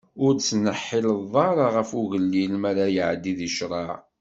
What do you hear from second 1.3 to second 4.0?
ara ɣef ugellil, mi ara iɛeddi di ccṛeɛ.